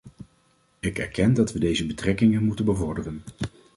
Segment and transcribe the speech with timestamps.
[0.79, 3.23] Ik erken dat we deze betrekkingen moeten bevorderen.